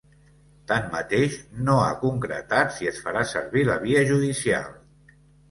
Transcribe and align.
Tanmateix, 0.69 1.35
no 1.67 1.75
ha 1.81 1.91
concretat 2.05 2.73
si 2.79 2.91
es 2.93 3.03
farà 3.05 3.23
servir 3.35 3.67
la 3.69 3.77
via 3.87 4.03
judicial. 4.11 4.69